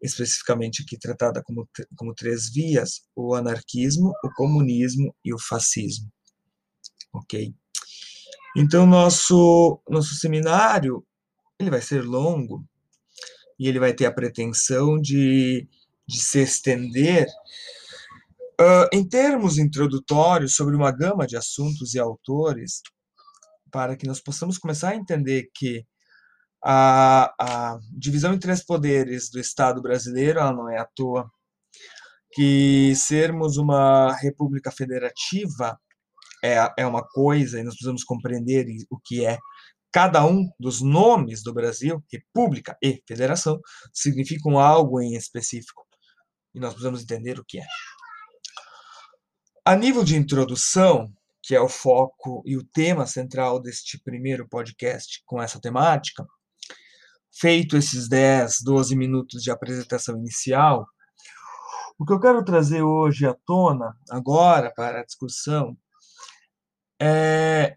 Especificamente 0.01 0.83
aqui 0.83 0.99
tratada 0.99 1.43
como, 1.45 1.69
como 1.97 2.15
três 2.15 2.51
vias: 2.53 3.03
o 3.15 3.35
anarquismo, 3.35 4.13
o 4.25 4.31
comunismo 4.35 5.15
e 5.25 5.33
o 5.33 5.39
fascismo. 5.39 6.11
Ok? 7.15 7.55
Então, 8.57 8.87
nosso, 8.87 9.81
nosso 9.89 10.15
seminário 10.15 11.07
ele 11.59 11.71
vai 11.71 11.81
ser 11.81 12.03
longo 12.03 12.65
e 13.59 13.69
ele 13.69 13.79
vai 13.79 13.95
ter 13.95 14.07
a 14.07 14.13
pretensão 14.13 15.01
de, 15.01 15.69
de 16.07 16.21
se 16.21 16.41
estender 16.41 17.29
Uh, 18.61 18.87
em 18.93 19.09
termos 19.09 19.59
introdutórios 19.59 20.55
sobre 20.55 20.77
uma 20.77 20.93
gama 20.93 21.27
de 21.27 21.37
assuntos 21.37 21.95
e 21.95 21.99
autores, 21.99 22.81
para 23.73 23.97
que 23.97 24.07
nós 24.07 24.21
possamos 24.21 24.57
começar 24.57 24.91
a 24.91 24.97
entender 24.97 25.51
que 25.55 25.85
a, 26.65 27.33
a 27.39 27.79
divisão 27.91 28.33
em 28.33 28.39
três 28.39 28.65
poderes 28.65 29.31
do 29.31 29.41
Estado 29.41 29.83
brasileiro 29.83 30.39
ela 30.39 30.53
não 30.53 30.69
é 30.69 30.79
à 30.79 30.85
toa, 30.85 31.31
que 32.33 32.95
sermos 32.95 33.57
uma 33.57 34.15
república 34.17 34.71
federativa 34.71 35.79
é, 36.43 36.57
é 36.79 36.87
uma 36.87 37.07
coisa 37.07 37.61
e 37.61 37.63
nós 37.63 37.75
precisamos 37.75 38.05
compreender 38.05 38.67
o 38.91 38.99
que 38.99 39.25
é 39.25 39.39
cada 39.93 40.25
um 40.25 40.49
dos 40.59 40.81
nomes 40.81 41.43
do 41.43 41.53
Brasil, 41.53 42.03
república 42.11 42.77
e 42.83 43.03
federação, 43.07 43.61
significam 43.93 44.59
algo 44.59 45.01
em 45.01 45.15
específico 45.15 45.87
e 46.55 46.59
nós 46.59 46.71
precisamos 46.71 47.03
entender 47.03 47.39
o 47.39 47.45
que 47.45 47.61
é. 47.61 47.67
A 49.65 49.77
nível 49.77 50.03
de 50.03 50.17
introdução, 50.17 51.13
que 51.43 51.55
é 51.55 51.61
o 51.61 51.69
foco 51.69 52.43
e 52.47 52.57
o 52.57 52.65
tema 52.65 53.07
central 53.07 53.61
deste 53.61 53.99
primeiro 54.03 54.49
podcast 54.49 55.23
com 55.27 55.41
essa 55.41 55.61
temática, 55.61 56.27
feito 57.33 57.77
esses 57.77 58.09
10, 58.09 58.63
12 58.63 58.95
minutos 58.95 59.43
de 59.43 59.51
apresentação 59.51 60.17
inicial, 60.19 60.87
o 61.99 62.05
que 62.05 62.13
eu 62.13 62.21
quero 62.21 62.45
trazer 62.45 62.83
hoje 62.83 63.27
à 63.27 63.35
tona, 63.47 63.97
agora, 64.11 64.73
para 64.75 65.01
a 65.01 65.05
discussão, 65.05 65.77
é 67.01 67.77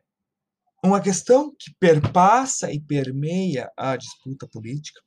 uma 0.83 1.01
questão 1.01 1.53
que 1.57 1.73
perpassa 1.79 2.71
e 2.71 2.79
permeia 2.79 3.71
a 3.77 3.95
disputa 3.95 4.47
política, 4.47 5.01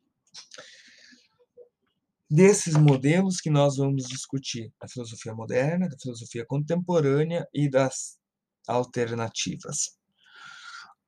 desses 2.31 2.75
modelos 2.75 3.40
que 3.40 3.49
nós 3.49 3.76
vamos 3.76 4.05
discutir, 4.05 4.73
da 4.81 4.88
filosofia 4.88 5.35
moderna, 5.35 5.88
da 5.88 5.97
filosofia 5.99 6.45
contemporânea 6.47 7.47
e 7.55 7.71
das 7.71 8.19
alternativas. 8.67 9.99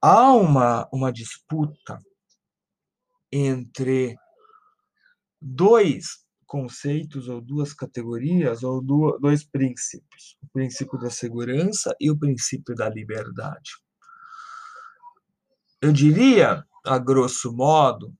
Há 0.00 0.32
uma, 0.32 0.88
uma 0.92 1.12
disputa 1.12 1.99
entre 3.32 4.16
dois 5.40 6.25
conceitos 6.46 7.28
ou 7.28 7.40
duas 7.40 7.72
categorias 7.72 8.64
ou 8.64 8.82
dois 9.20 9.44
princípios, 9.44 10.37
o 10.42 10.49
princípio 10.52 10.99
da 10.99 11.08
segurança 11.08 11.94
e 12.00 12.10
o 12.10 12.18
princípio 12.18 12.75
da 12.75 12.88
liberdade. 12.88 13.70
Eu 15.80 15.92
diria, 15.92 16.64
a 16.84 16.99
grosso 16.99 17.52
modo, 17.52 18.12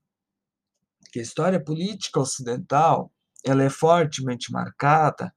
que 1.11 1.19
a 1.19 1.21
história 1.21 1.61
política 1.61 2.21
ocidental 2.21 3.11
ela 3.43 3.63
é 3.63 3.69
fortemente 3.69 4.51
marcada 4.51 5.33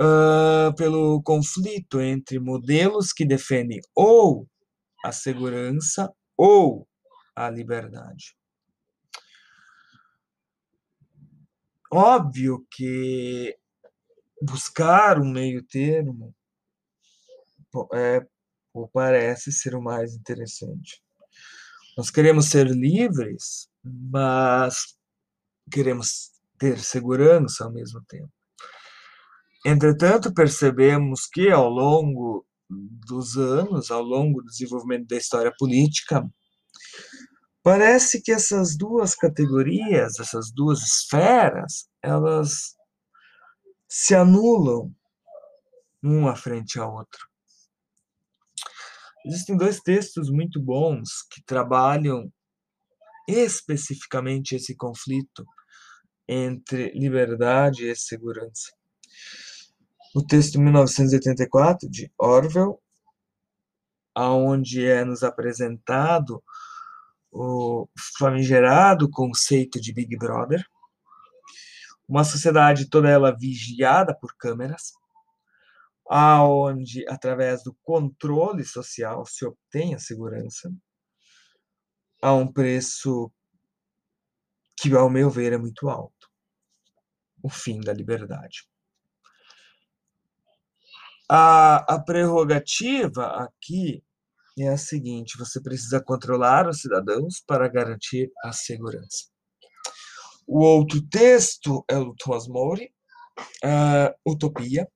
uh, 0.00 0.74
pelo 0.74 1.20
conflito 1.22 2.00
entre 2.00 2.38
modelos 2.38 3.12
que 3.12 3.26
defendem 3.26 3.80
ou 3.94 4.48
a 5.04 5.12
segurança 5.12 6.10
ou 6.36 6.88
a 7.36 7.50
liberdade. 7.50 8.37
Óbvio 11.90 12.66
que 12.70 13.56
buscar 14.42 15.18
um 15.18 15.30
meio 15.30 15.62
termo 15.64 16.34
é, 17.94 18.26
parece 18.92 19.50
ser 19.52 19.74
o 19.74 19.82
mais 19.82 20.14
interessante. 20.14 21.02
Nós 21.96 22.10
queremos 22.10 22.46
ser 22.46 22.68
livres, 22.68 23.68
mas 23.82 24.96
queremos 25.70 26.30
ter 26.58 26.78
segurança 26.78 27.64
ao 27.64 27.72
mesmo 27.72 28.02
tempo. 28.06 28.32
Entretanto, 29.66 30.32
percebemos 30.32 31.26
que 31.26 31.50
ao 31.50 31.68
longo 31.68 32.46
dos 32.68 33.36
anos, 33.36 33.90
ao 33.90 34.02
longo 34.02 34.42
do 34.42 34.46
desenvolvimento 34.46 35.08
da 35.08 35.16
história 35.16 35.52
política, 35.58 36.28
parece 37.68 38.22
que 38.22 38.32
essas 38.32 38.78
duas 38.78 39.14
categorias, 39.14 40.18
essas 40.18 40.50
duas 40.50 40.80
esferas, 40.80 41.86
elas 42.02 42.74
se 43.86 44.14
anulam 44.14 44.90
uma 46.02 46.34
frente 46.34 46.80
à 46.80 46.88
outra. 46.88 47.20
Existem 49.26 49.54
dois 49.54 49.80
textos 49.80 50.30
muito 50.30 50.58
bons 50.58 51.10
que 51.30 51.42
trabalham 51.44 52.32
especificamente 53.28 54.56
esse 54.56 54.74
conflito 54.74 55.44
entre 56.26 56.90
liberdade 56.92 57.86
e 57.86 57.94
segurança. 57.94 58.72
O 60.14 60.24
texto 60.24 60.58
1984 60.58 61.86
de 61.90 62.10
Orwell, 62.18 62.80
aonde 64.14 64.86
é 64.86 65.04
nos 65.04 65.22
apresentado 65.22 66.42
o 67.40 67.88
famigerado 68.18 69.08
conceito 69.08 69.80
de 69.80 69.92
Big 69.92 70.16
Brother, 70.16 70.66
uma 72.08 72.24
sociedade 72.24 72.90
toda 72.90 73.08
ela 73.08 73.36
vigiada 73.36 74.12
por 74.12 74.34
câmeras, 74.36 74.92
aonde 76.10 77.06
através 77.08 77.62
do 77.62 77.76
controle 77.84 78.64
social 78.64 79.24
se 79.24 79.46
obtém 79.46 79.94
a 79.94 80.00
segurança 80.00 80.72
a 82.20 82.32
um 82.32 82.50
preço 82.50 83.30
que, 84.76 84.92
ao 84.96 85.08
meu 85.08 85.30
ver, 85.30 85.52
é 85.52 85.58
muito 85.58 85.88
alto. 85.88 86.28
O 87.40 87.48
fim 87.48 87.80
da 87.80 87.92
liberdade. 87.92 88.68
A, 91.28 91.94
a 91.94 92.02
prerrogativa 92.02 93.26
aqui 93.44 94.02
é 94.62 94.68
a 94.68 94.76
seguinte: 94.76 95.38
você 95.38 95.60
precisa 95.60 96.00
controlar 96.00 96.68
os 96.68 96.80
cidadãos 96.80 97.42
para 97.46 97.68
garantir 97.68 98.30
a 98.44 98.52
segurança. 98.52 99.26
O 100.46 100.60
outro 100.60 101.00
texto 101.02 101.84
é 101.88 101.98
o 101.98 102.14
Thomas 102.14 102.48
More, 102.48 102.90
uh, 103.64 104.30
Utopia, 104.30 104.88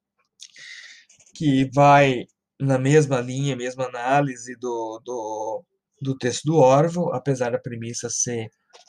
que 1.35 1.69
vai 1.75 2.25
na 2.59 2.79
mesma 2.79 3.21
linha, 3.21 3.57
mesma 3.57 3.87
análise 3.87 4.57
do, 4.57 5.01
do, 5.05 5.65
do 6.01 6.17
texto 6.17 6.45
do 6.45 6.57
Orwell, 6.57 7.13
apesar 7.13 7.51
da 7.51 7.59
premissa 7.59 8.09
ser, 8.09 8.49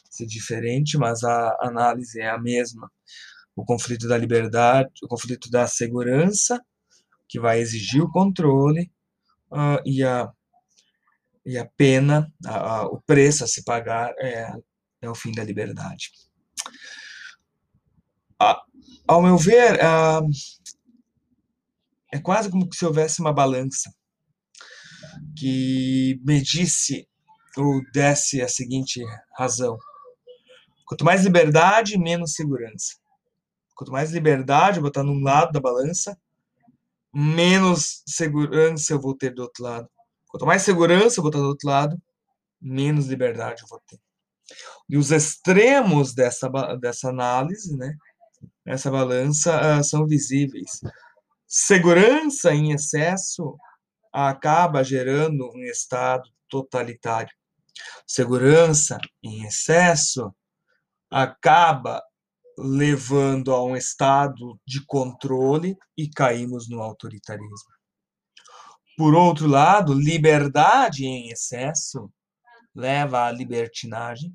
ser 0.09 0.25
diferente, 0.25 0.97
mas 0.97 1.23
a 1.23 1.57
análise 1.61 2.21
é 2.21 2.29
a 2.29 2.39
mesma. 2.39 2.89
O 3.55 3.65
conflito 3.65 4.07
da 4.07 4.17
liberdade, 4.17 4.91
o 5.03 5.07
conflito 5.07 5.49
da 5.49 5.67
segurança, 5.67 6.63
que 7.27 7.39
vai 7.39 7.59
exigir 7.59 8.01
o 8.01 8.11
controle, 8.11 8.91
uh, 9.51 9.81
e, 9.85 10.03
a, 10.03 10.31
e 11.45 11.57
a 11.57 11.65
pena, 11.77 12.31
a, 12.45 12.57
a, 12.57 12.85
o 12.87 13.01
preço 13.01 13.43
a 13.43 13.47
se 13.47 13.63
pagar 13.63 14.13
é, 14.17 14.51
é 15.01 15.09
o 15.09 15.15
fim 15.15 15.31
da 15.31 15.43
liberdade. 15.43 16.11
ao 19.07 19.21
meu 19.21 19.37
ver, 19.37 19.79
é 22.13 22.19
quase 22.19 22.49
como 22.49 22.71
se 22.73 22.85
houvesse 22.85 23.19
uma 23.19 23.33
balança 23.33 23.93
que 25.37 26.19
medisse 26.23 27.07
ou 27.57 27.81
desse 27.91 28.41
a 28.41 28.47
seguinte 28.47 29.01
razão: 29.37 29.77
quanto 30.85 31.05
mais 31.05 31.23
liberdade, 31.23 31.97
menos 31.97 32.33
segurança. 32.33 32.95
Quanto 33.75 33.91
mais 33.91 34.11
liberdade 34.11 34.77
eu 34.77 34.83
botar 34.83 35.03
num 35.03 35.21
lado 35.21 35.51
da 35.51 35.59
balança, 35.59 36.17
menos 37.13 38.03
segurança 38.07 38.93
eu 38.93 39.01
vou 39.01 39.15
ter 39.15 39.33
do 39.33 39.41
outro 39.41 39.63
lado. 39.63 39.89
Quanto 40.33 40.47
mais 40.47 40.63
segurança 40.63 41.19
eu 41.19 41.23
botar 41.23 41.37
do 41.37 41.47
outro 41.49 41.69
lado, 41.69 41.95
menos 42.59 43.05
liberdade 43.05 43.61
eu 43.61 43.67
vou 43.67 43.79
ter. 43.85 43.99
E 44.89 44.97
os 44.97 45.11
extremos 45.11 46.15
dessa, 46.15 46.49
dessa 46.81 47.09
análise, 47.09 47.77
né, 47.77 47.95
essa 48.65 48.89
balança, 48.89 49.79
uh, 49.79 49.83
são 49.83 50.07
visíveis. 50.07 50.81
Segurança 51.45 52.51
em 52.51 52.71
excesso 52.71 53.55
acaba 54.11 54.83
gerando 54.83 55.51
um 55.53 55.63
estado 55.65 56.27
totalitário. 56.49 57.31
Segurança 58.07 58.97
em 59.21 59.45
excesso 59.45 60.33
acaba 61.11 62.01
levando 62.57 63.53
a 63.53 63.63
um 63.63 63.77
estado 63.77 64.59
de 64.65 64.83
controle 64.87 65.77
e 65.95 66.09
caímos 66.09 66.67
no 66.67 66.81
autoritarismo. 66.81 67.71
Por 68.97 69.15
outro 69.15 69.47
lado, 69.47 69.93
liberdade 69.93 71.05
em 71.05 71.29
excesso 71.29 72.11
leva 72.75 73.25
à 73.25 73.31
libertinagem 73.31 74.33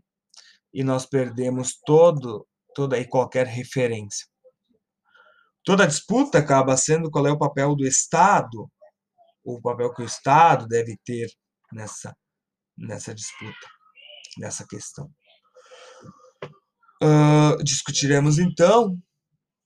e 0.72 0.82
nós 0.84 1.06
perdemos 1.06 1.78
todo 1.84 2.46
toda 2.74 2.96
e 2.96 3.04
qualquer 3.04 3.46
referência. 3.46 4.26
Toda 5.64 5.86
disputa 5.86 6.38
acaba 6.38 6.76
sendo 6.76 7.10
qual 7.10 7.26
é 7.26 7.32
o 7.32 7.38
papel 7.38 7.74
do 7.74 7.84
Estado, 7.84 8.70
o 9.44 9.60
papel 9.60 9.92
que 9.92 10.02
o 10.02 10.06
Estado 10.06 10.66
deve 10.68 10.96
ter 11.04 11.28
nessa, 11.72 12.16
nessa 12.76 13.12
disputa, 13.12 13.66
nessa 14.38 14.64
questão. 14.66 15.10
Uh, 17.02 17.62
discutiremos 17.64 18.38
então, 18.38 18.96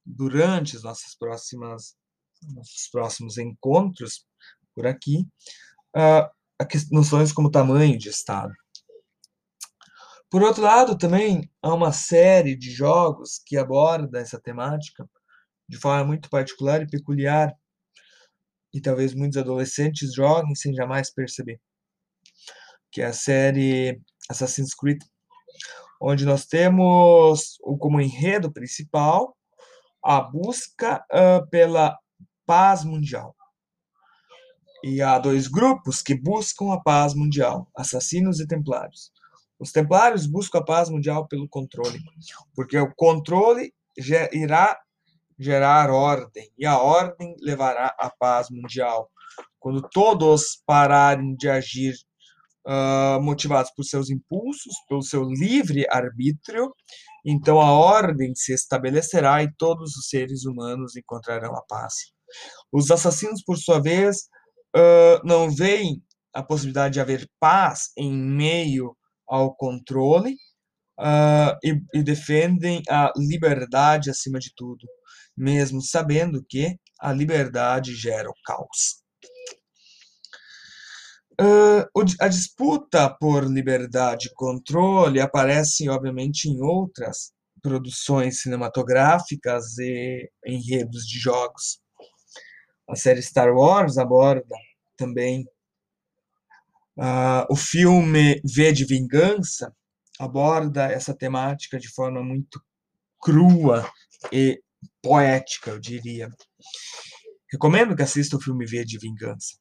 durante 0.04 0.76
as 0.76 0.82
nossas 0.82 1.14
próximas, 1.14 1.94
nossos 2.54 2.88
próximos 2.90 3.36
encontros 3.36 4.26
por 4.74 4.86
aqui, 4.86 5.26
uh, 5.96 6.28
noções 6.90 7.32
como 7.32 7.50
tamanho 7.50 7.98
de 7.98 8.08
Estado. 8.08 8.52
Por 10.30 10.42
outro 10.42 10.62
lado, 10.62 10.96
também 10.96 11.50
há 11.60 11.74
uma 11.74 11.92
série 11.92 12.56
de 12.56 12.70
jogos 12.70 13.40
que 13.44 13.58
aborda 13.58 14.18
essa 14.18 14.40
temática 14.40 15.06
de 15.68 15.78
forma 15.78 16.04
muito 16.04 16.30
particular 16.30 16.82
e 16.82 16.86
peculiar, 16.86 17.52
e 18.74 18.80
talvez 18.80 19.14
muitos 19.14 19.36
adolescentes 19.36 20.14
joguem 20.14 20.54
sem 20.54 20.74
jamais 20.74 21.12
perceber, 21.12 21.60
que 22.90 23.02
é 23.02 23.06
a 23.06 23.12
série 23.12 24.00
Assassin's 24.30 24.74
Creed, 24.74 25.02
onde 26.00 26.24
nós 26.24 26.46
temos 26.46 27.58
como 27.78 28.00
enredo 28.00 28.50
principal 28.50 29.36
a 30.04 30.20
busca 30.20 31.04
uh, 31.12 31.48
pela 31.48 31.96
paz 32.46 32.84
mundial. 32.84 33.36
E 34.84 35.00
há 35.00 35.18
dois 35.18 35.46
grupos 35.46 36.02
que 36.02 36.14
buscam 36.14 36.72
a 36.72 36.80
paz 36.80 37.14
mundial, 37.14 37.68
assassinos 37.76 38.40
e 38.40 38.46
templários. 38.46 39.12
Os 39.58 39.70
templários 39.70 40.26
buscam 40.26 40.58
a 40.58 40.64
paz 40.64 40.90
mundial 40.90 41.28
pelo 41.28 41.48
controle, 41.48 42.00
porque 42.54 42.76
o 42.76 42.92
controle 42.96 43.72
irá 44.32 44.76
gerar 45.38 45.90
ordem, 45.90 46.50
e 46.58 46.66
a 46.66 46.78
ordem 46.78 47.36
levará 47.40 47.94
à 47.98 48.10
paz 48.10 48.48
mundial. 48.50 49.08
Quando 49.58 49.80
todos 49.88 50.60
pararem 50.66 51.36
de 51.36 51.48
agir 51.48 51.94
uh, 52.66 53.22
motivados 53.22 53.70
por 53.70 53.84
seus 53.84 54.10
impulsos, 54.10 54.74
pelo 54.88 55.02
seu 55.02 55.22
livre 55.24 55.86
arbítrio, 55.90 56.74
então 57.24 57.60
a 57.60 57.70
ordem 57.72 58.34
se 58.34 58.52
estabelecerá 58.52 59.42
e 59.42 59.52
todos 59.56 59.96
os 59.96 60.08
seres 60.08 60.44
humanos 60.44 60.96
encontrarão 60.96 61.54
a 61.54 61.62
paz. 61.62 61.94
Os 62.72 62.90
assassinos, 62.90 63.42
por 63.44 63.56
sua 63.56 63.80
vez, 63.80 64.28
uh, 64.76 65.24
não 65.24 65.50
veem 65.50 66.02
a 66.34 66.42
possibilidade 66.42 66.94
de 66.94 67.00
haver 67.00 67.28
paz 67.38 67.90
em 67.96 68.12
meio 68.12 68.96
ao 69.28 69.54
controle 69.54 70.32
uh, 70.98 71.56
e, 71.62 71.80
e 71.94 72.02
defendem 72.02 72.82
a 72.88 73.12
liberdade 73.16 74.10
acima 74.10 74.38
de 74.38 74.52
tudo 74.54 74.86
mesmo 75.36 75.80
sabendo 75.80 76.44
que 76.48 76.78
a 77.00 77.12
liberdade 77.12 77.94
gera 77.94 78.28
o 78.28 78.34
caos. 78.44 79.02
Uh, 81.40 81.88
a 82.20 82.28
disputa 82.28 83.10
por 83.18 83.44
liberdade 83.44 84.28
e 84.28 84.34
controle 84.34 85.20
aparece, 85.20 85.88
obviamente, 85.88 86.48
em 86.48 86.60
outras 86.60 87.32
produções 87.60 88.40
cinematográficas 88.42 89.78
e 89.78 90.28
enredos 90.46 91.04
de 91.04 91.18
jogos. 91.18 91.80
A 92.92 92.96
série 92.96 93.22
Star 93.22 93.48
Wars 93.54 93.96
aborda 93.96 94.54
também 94.98 95.46
uh, 96.98 97.46
o 97.48 97.56
filme 97.56 98.38
V 98.44 98.70
de 98.70 98.84
Vingança 98.84 99.74
aborda 100.20 100.92
essa 100.92 101.16
temática 101.16 101.78
de 101.78 101.88
forma 101.88 102.22
muito 102.22 102.62
crua 103.18 103.90
e 104.30 104.60
poética, 105.00 105.70
eu 105.70 105.80
diria. 105.80 106.28
Recomendo 107.50 107.96
que 107.96 108.02
assista 108.02 108.36
o 108.36 108.40
filme 108.42 108.66
V 108.66 108.84
de 108.84 108.98
Vingança. 108.98 109.56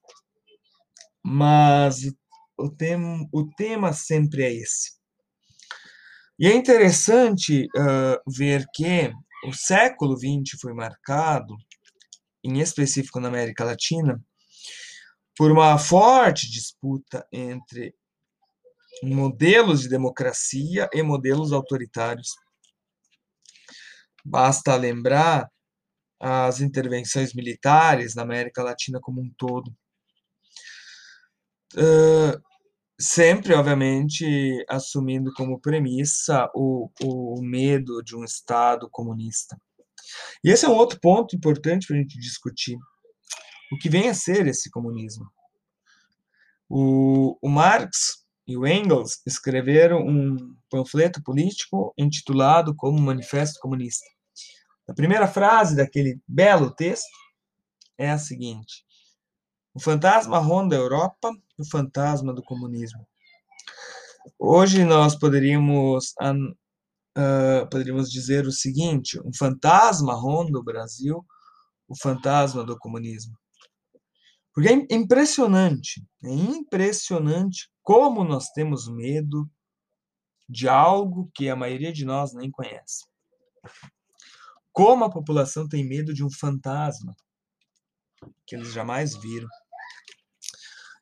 Mas 1.23 2.01
o 2.57 2.69
tema, 2.69 3.25
o 3.31 3.49
tema 3.55 3.93
sempre 3.93 4.43
é 4.43 4.53
esse. 4.53 4.91
E 6.37 6.47
é 6.47 6.53
interessante 6.53 7.63
uh, 7.77 8.29
ver 8.29 8.65
que 8.73 9.09
o 9.45 9.53
século 9.53 10.17
XX 10.17 10.59
foi 10.59 10.73
marcado, 10.73 11.55
em 12.43 12.59
específico 12.59 13.19
na 13.19 13.27
América 13.27 13.63
Latina, 13.63 14.21
por 15.37 15.51
uma 15.51 15.77
forte 15.77 16.49
disputa 16.49 17.25
entre 17.31 17.93
modelos 19.03 19.81
de 19.81 19.89
democracia 19.89 20.89
e 20.93 21.01
modelos 21.01 21.51
autoritários 21.51 22.29
Basta 24.23 24.75
lembrar 24.75 25.49
as 26.19 26.61
intervenções 26.61 27.33
militares 27.33 28.13
na 28.13 28.21
América 28.21 28.61
Latina 28.61 28.99
como 29.01 29.21
um 29.21 29.31
todo. 29.35 29.73
Uh, 31.73 32.39
sempre, 32.99 33.53
obviamente, 33.55 34.63
assumindo 34.69 35.31
como 35.33 35.59
premissa 35.59 36.47
o, 36.53 36.91
o 37.03 37.41
medo 37.41 38.03
de 38.03 38.15
um 38.15 38.23
Estado 38.23 38.87
comunista. 38.91 39.59
E 40.43 40.49
esse 40.49 40.65
é 40.65 40.69
um 40.69 40.75
outro 40.75 40.99
ponto 40.99 41.35
importante 41.35 41.87
para 41.87 41.95
a 41.95 41.99
gente 41.99 42.19
discutir. 42.19 42.77
O 43.71 43.77
que 43.77 43.89
vem 43.89 44.09
a 44.09 44.13
ser 44.13 44.47
esse 44.47 44.69
comunismo? 44.69 45.25
O, 46.69 47.37
o 47.41 47.49
Marx 47.49 48.25
e 48.47 48.57
o 48.57 48.67
Engels 48.67 49.21
escreveram 49.25 49.99
um 49.99 50.55
panfleto 50.69 51.21
político 51.23 51.93
intitulado 51.97 52.75
como 52.75 52.99
Manifesto 52.99 53.59
Comunista. 53.59 54.05
A 54.87 54.93
primeira 54.93 55.27
frase 55.27 55.75
daquele 55.75 56.19
belo 56.27 56.71
texto 56.71 57.07
é 57.97 58.09
a 58.09 58.17
seguinte: 58.17 58.83
O 59.73 59.79
fantasma 59.79 60.37
ronda 60.39 60.75
a 60.75 60.79
Europa, 60.79 61.31
o 61.57 61.69
fantasma 61.69 62.33
do 62.33 62.43
comunismo. 62.43 63.07
Hoje 64.37 64.83
nós 64.83 65.15
poderíamos, 65.15 66.13
uh, 67.17 67.69
poderíamos 67.69 68.11
dizer 68.11 68.45
o 68.45 68.51
seguinte: 68.51 69.19
um 69.25 69.33
fantasma 69.33 70.13
ronda 70.13 70.59
o 70.59 70.63
Brasil, 70.63 71.25
o 71.87 71.95
fantasma 71.97 72.63
do 72.63 72.77
comunismo. 72.77 73.37
Porque 74.53 74.69
é 74.69 74.95
impressionante, 74.95 76.05
é 76.23 76.29
impressionante 76.29 77.69
como 77.81 78.23
nós 78.23 78.49
temos 78.49 78.87
medo 78.87 79.49
de 80.47 80.67
algo 80.67 81.31
que 81.33 81.49
a 81.49 81.55
maioria 81.55 81.93
de 81.93 82.03
nós 82.03 82.33
nem 82.33 82.51
conhece. 82.51 83.05
Como 84.73 85.05
a 85.05 85.09
população 85.09 85.67
tem 85.67 85.87
medo 85.87 86.13
de 86.13 86.23
um 86.23 86.29
fantasma 86.29 87.15
que 88.45 88.55
eles 88.55 88.73
jamais 88.73 89.15
viram. 89.15 89.47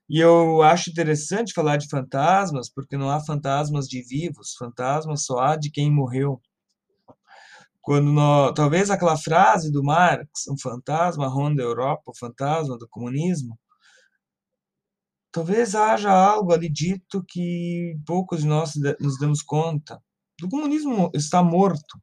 E 0.10 0.19
eu 0.19 0.63
acho 0.63 0.89
interessante 0.89 1.54
falar 1.54 1.78
de 1.78 1.88
fantasmas, 1.88 2.67
porque 2.67 2.98
não 2.98 3.12
há 3.12 3.19
fantasmas 3.24 3.88
de 3.88 4.02
vivos, 4.02 4.56
fantasmas 4.58 5.24
só 5.24 5.38
há 5.39 5.56
de 5.56 5.69
quem 5.69 5.91
morreu. 5.91 6.41
Quando 7.80 8.12
nós, 8.12 8.54
talvez 8.56 8.89
aquela 8.89 9.17
frase 9.17 9.72
do 9.72 9.84
Marx, 9.84 10.48
um 10.50 10.58
fantasma 10.58 11.28
ronda 11.28 11.62
a 11.62 11.65
Europa, 11.65 12.04
o 12.08 12.17
fantasma 12.17 12.76
do 12.78 12.88
comunismo, 12.89 13.58
talvez 15.32 15.76
haja 15.76 16.12
algo 16.12 16.54
ali 16.54 16.69
dito 16.69 17.24
que 17.28 17.95
poucos 18.06 18.41
de 18.41 18.48
nós 18.48 18.74
nos 19.00 19.19
damos 19.19 19.43
conta. 19.43 20.02
O 20.43 20.50
comunismo 20.50 21.12
está 21.13 21.43
morto, 21.43 22.02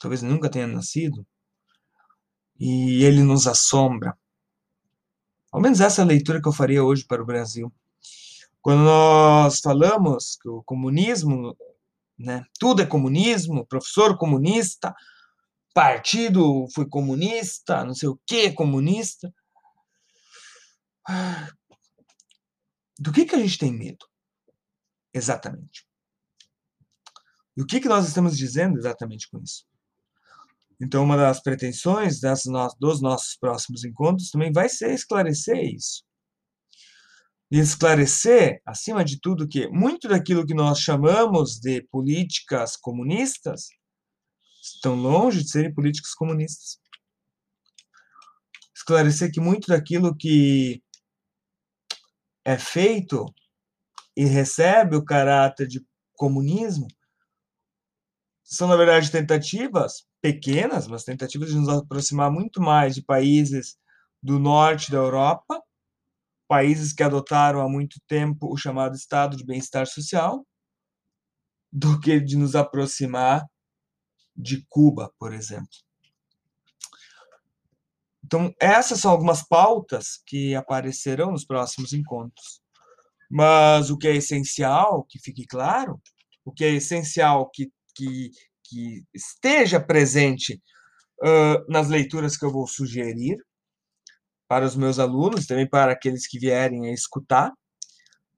talvez 0.00 0.22
nunca 0.22 0.50
tenha 0.50 0.66
nascido, 0.66 1.24
e 2.58 3.04
ele 3.04 3.22
nos 3.22 3.46
assombra. 3.46 4.16
Ao 5.50 5.60
menos 5.60 5.80
essa 5.80 6.02
é 6.02 6.04
a 6.04 6.06
leitura 6.06 6.40
que 6.40 6.48
eu 6.48 6.52
faria 6.52 6.84
hoje 6.84 7.04
para 7.04 7.22
o 7.22 7.26
Brasil. 7.26 7.72
Quando 8.60 8.82
nós 8.82 9.60
falamos 9.60 10.36
que 10.40 10.48
o 10.48 10.62
comunismo, 10.62 11.56
né, 12.18 12.44
tudo 12.58 12.82
é 12.82 12.86
comunismo, 12.86 13.66
professor 13.66 14.18
comunista, 14.18 14.94
partido 15.72 16.66
foi 16.74 16.86
comunista, 16.86 17.84
não 17.84 17.94
sei 17.94 18.08
o 18.08 18.20
que 18.26 18.52
comunista. 18.52 19.32
Do 22.98 23.12
que, 23.12 23.24
que 23.24 23.34
a 23.34 23.38
gente 23.38 23.58
tem 23.58 23.72
medo? 23.72 24.04
Exatamente. 25.14 25.86
E 27.56 27.62
o 27.62 27.66
que, 27.66 27.80
que 27.80 27.88
nós 27.88 28.06
estamos 28.06 28.36
dizendo 28.36 28.78
exatamente 28.78 29.30
com 29.30 29.38
isso? 29.38 29.64
Então, 30.80 31.02
uma 31.02 31.16
das 31.16 31.42
pretensões 31.42 32.20
no 32.46 32.68
dos 32.78 33.00
nossos 33.00 33.36
próximos 33.36 33.84
encontros 33.84 34.30
também 34.30 34.52
vai 34.52 34.68
ser 34.68 34.92
esclarecer 34.92 35.74
isso. 35.74 36.04
E 37.50 37.58
esclarecer, 37.58 38.60
acima 38.64 39.04
de 39.04 39.18
tudo, 39.20 39.48
que 39.48 39.68
muito 39.68 40.06
daquilo 40.06 40.46
que 40.46 40.54
nós 40.54 40.80
chamamos 40.80 41.58
de 41.58 41.82
políticas 41.90 42.76
comunistas 42.76 43.68
estão 44.62 44.94
longe 44.94 45.42
de 45.42 45.50
serem 45.50 45.74
políticas 45.74 46.12
comunistas. 46.12 46.78
Esclarecer 48.76 49.32
que 49.32 49.40
muito 49.40 49.68
daquilo 49.68 50.14
que 50.14 50.82
é 52.44 52.56
feito 52.56 53.24
e 54.16 54.24
recebe 54.24 54.96
o 54.96 55.04
caráter 55.04 55.66
de 55.66 55.84
comunismo 56.14 56.86
são, 58.50 58.66
na 58.66 58.76
verdade, 58.76 59.10
tentativas 59.10 60.06
pequenas, 60.22 60.88
mas 60.88 61.04
tentativas 61.04 61.50
de 61.50 61.56
nos 61.56 61.68
aproximar 61.68 62.30
muito 62.30 62.62
mais 62.62 62.94
de 62.94 63.02
países 63.02 63.76
do 64.22 64.38
norte 64.38 64.90
da 64.90 64.96
Europa, 64.96 65.62
países 66.48 66.94
que 66.94 67.02
adotaram 67.02 67.60
há 67.60 67.68
muito 67.68 68.00
tempo 68.08 68.50
o 68.50 68.56
chamado 68.56 68.96
estado 68.96 69.36
de 69.36 69.44
bem-estar 69.44 69.86
social, 69.86 70.46
do 71.70 72.00
que 72.00 72.18
de 72.18 72.38
nos 72.38 72.56
aproximar 72.56 73.44
de 74.34 74.64
Cuba, 74.66 75.12
por 75.18 75.34
exemplo. 75.34 75.68
Então, 78.24 78.54
essas 78.58 79.00
são 79.00 79.10
algumas 79.10 79.46
pautas 79.46 80.22
que 80.26 80.54
aparecerão 80.54 81.32
nos 81.32 81.44
próximos 81.44 81.92
encontros. 81.92 82.62
Mas 83.30 83.90
o 83.90 83.98
que 83.98 84.08
é 84.08 84.16
essencial, 84.16 85.04
que 85.04 85.18
fique 85.18 85.46
claro, 85.46 86.00
o 86.46 86.52
que 86.52 86.64
é 86.64 86.70
essencial 86.70 87.50
que, 87.50 87.70
que 87.98 88.30
que 88.68 89.02
esteja 89.14 89.80
presente 89.80 90.60
uh, 91.22 91.72
nas 91.72 91.88
leituras 91.88 92.36
que 92.36 92.44
eu 92.44 92.50
vou 92.50 92.66
sugerir 92.66 93.38
para 94.46 94.64
os 94.64 94.76
meus 94.76 94.98
alunos, 94.98 95.46
também 95.46 95.68
para 95.68 95.92
aqueles 95.92 96.26
que 96.26 96.38
vierem 96.38 96.88
a 96.88 96.92
escutar. 96.92 97.52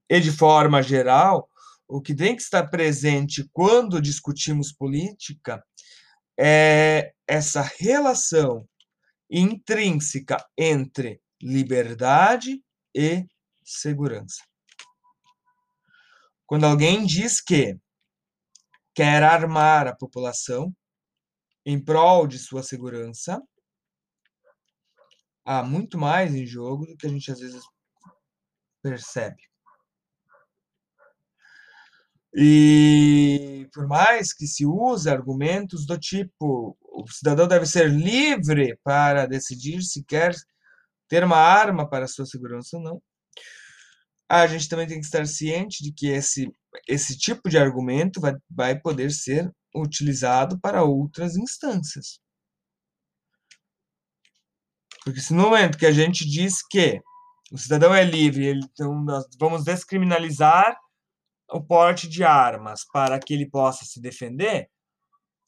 E 0.09 0.21
de 0.21 0.33
forma 0.33 0.83
geral, 0.83 1.49
o 1.87 2.01
que 2.01 2.15
tem 2.15 2.35
que 2.35 2.43
estar 2.43 2.67
presente 2.69 3.49
quando 3.53 4.01
discutimos 4.01 4.73
política 4.73 5.63
é 6.39 7.13
essa 7.29 7.63
relação 7.79 8.67
intrínseca 9.31 10.45
entre 10.59 11.21
liberdade 11.41 12.61
e 12.95 13.25
segurança. 13.65 14.43
Quando 16.47 16.67
alguém 16.67 17.07
diz 17.07 17.41
que 17.41 17.79
quer 18.95 19.23
armar 19.23 19.87
a 19.87 19.95
população 19.95 20.75
em 21.65 21.83
prol 21.83 22.27
de 22.27 22.39
sua 22.39 22.63
segurança. 22.63 23.43
Há 25.45 25.63
muito 25.63 25.99
mais 25.99 26.35
em 26.35 26.47
jogo 26.47 26.87
do 26.87 26.97
que 26.97 27.07
a 27.07 27.11
gente 27.11 27.31
às 27.31 27.41
vezes 27.41 27.63
percebe. 28.83 29.43
E 32.33 33.69
por 33.73 33.89
mais 33.89 34.33
que 34.33 34.47
se 34.47 34.65
use 34.65 35.11
argumentos 35.11 35.85
do 35.85 35.99
tipo 35.99 36.77
o 36.81 37.09
cidadão 37.09 37.49
deve 37.49 37.67
ser 37.67 37.89
livre 37.91 38.79
para 38.85 39.27
decidir 39.27 39.83
se 39.83 40.05
quer 40.05 40.35
ter 41.09 41.25
uma 41.25 41.39
arma 41.39 41.89
para 41.89 42.07
sua 42.07 42.27
segurança 42.27 42.77
ou 42.77 42.83
não, 42.83 43.03
a 44.31 44.47
gente 44.47 44.69
também 44.69 44.87
tem 44.87 45.01
que 45.01 45.07
estar 45.07 45.27
ciente 45.27 45.83
de 45.83 45.93
que 45.93 46.07
esse, 46.07 46.49
esse 46.87 47.19
tipo 47.19 47.49
de 47.49 47.59
argumento 47.59 48.21
vai, 48.21 48.35
vai 48.49 48.79
poder 48.79 49.11
ser 49.11 49.51
utilizado 49.75 50.59
para 50.61 50.85
outras 50.85 51.37
instâncias. 51.37 52.21
Porque 55.05 55.21
se 55.21 55.35
no 55.35 55.43
momento 55.43 55.77
que 55.77 55.87
a 55.87 55.91
gente 55.91 56.25
diz 56.25 56.65
que 56.65 57.01
o 57.51 57.59
cidadão 57.59 57.93
é 57.93 58.05
livre, 58.05 58.53
então 58.53 59.03
nós 59.03 59.25
vamos 59.39 59.65
descriminalizar 59.65 60.79
o 61.51 61.61
porte 61.61 62.09
de 62.09 62.23
armas 62.23 62.85
para 62.93 63.19
que 63.19 63.35
ele 63.35 63.51
possa 63.51 63.85
se 63.85 64.01
defender, 64.01 64.71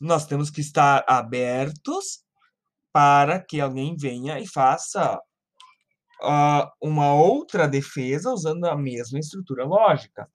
nós 0.01 0.27
temos 0.27 0.51
que 0.51 0.61
estar 0.61 1.05
abertos 1.07 2.25
para 2.93 3.41
que 3.41 3.61
alguém 3.61 3.97
venha 3.97 4.41
e 4.41 4.47
faça 4.49 5.21
uh, 6.23 6.71
uma 6.81 7.15
outra 7.15 7.67
defesa 7.67 8.31
usando 8.31 8.65
a 8.65 8.77
mesma 8.77 9.19
estrutura 9.19 9.65
lógica. 9.65 10.29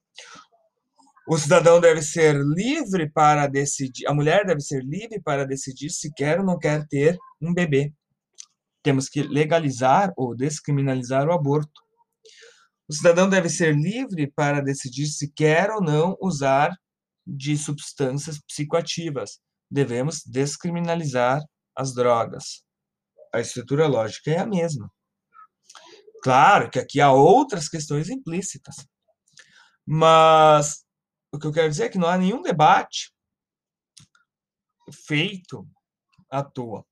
O 1.28 1.38
cidadão 1.38 1.82
deve 1.82 2.02
ser 2.02 2.36
livre 2.36 3.10
para 3.10 3.48
decidir, 3.48 4.08
a 4.08 4.14
mulher 4.14 4.46
deve 4.46 4.62
ser 4.62 4.82
livre 4.84 5.22
para 5.22 5.46
decidir 5.46 5.90
se 5.90 6.14
quer 6.14 6.40
ou 6.40 6.46
não 6.46 6.58
quer 6.58 6.88
ter 6.88 7.18
um 7.42 7.54
bebê. 7.54 7.94
Temos 8.82 9.10
que 9.10 9.24
legalizar 9.24 10.14
ou 10.16 10.36
descriminalizar 10.36 11.28
o 11.28 11.34
aborto. 11.34 11.82
O 12.88 12.94
cidadão 12.94 13.30
deve 13.30 13.50
ser 13.50 13.76
livre 13.76 14.32
para 14.32 14.62
decidir 14.62 15.08
se 15.08 15.30
quer 15.34 15.70
ou 15.72 15.82
não 15.82 16.16
usar 16.22 16.74
de 17.26 17.58
substâncias 17.58 18.40
psicoativas. 18.40 19.40
Devemos 19.70 20.22
descriminalizar 20.26 21.42
as 21.76 21.94
drogas. 21.94 22.64
A 23.34 23.42
estrutura 23.42 23.86
lógica 23.86 24.32
é 24.32 24.38
a 24.38 24.46
mesma. 24.46 24.90
Claro 26.24 26.70
que 26.70 26.80
aqui 26.80 27.00
há 27.00 27.12
outras 27.12 27.70
questões 27.70 28.10
implícitas. 28.10 28.76
Mas 29.86 30.86
o 31.32 31.40
que 31.40 31.48
eu 31.48 31.52
quero 31.52 31.70
dizer 31.70 31.86
é 31.86 31.90
que 31.90 31.98
não 31.98 32.08
há 32.08 32.18
nenhum 32.18 32.42
debate 32.42 33.14
feito 35.06 35.68
à 36.30 36.44
toa. 36.44 36.86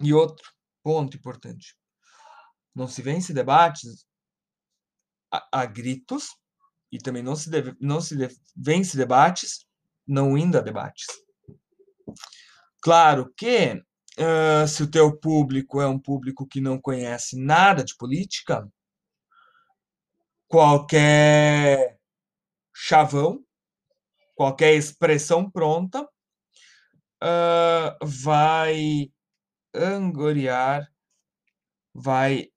E 0.00 0.12
outro 0.12 0.52
ponto 0.82 1.16
importante: 1.16 1.76
não 2.74 2.88
se 2.88 3.02
vence 3.02 3.32
debates 3.32 4.06
a, 5.32 5.60
a 5.60 5.66
gritos 5.66 6.28
e 6.90 6.98
também 6.98 7.22
não 7.22 7.36
se, 7.36 7.50
deve, 7.50 7.76
não 7.80 8.00
se 8.00 8.14
vence 8.56 8.96
debates 8.96 9.66
não 10.06 10.38
indo 10.38 10.56
a 10.56 10.60
debates. 10.60 11.06
Claro 12.80 13.32
que 13.36 13.82
uh, 14.18 14.66
se 14.66 14.82
o 14.82 14.90
teu 14.90 15.16
público 15.16 15.80
é 15.80 15.86
um 15.86 15.98
público 15.98 16.46
que 16.46 16.60
não 16.60 16.80
conhece 16.80 17.36
nada 17.40 17.84
de 17.84 17.96
política, 17.96 18.68
qualquer 20.48 21.98
chavão, 22.74 23.44
qualquer 24.34 24.74
expressão 24.74 25.50
pronta 25.50 26.02
uh, 27.22 28.06
vai 28.06 29.10
angoriar, 29.74 30.88
vai 31.94 32.48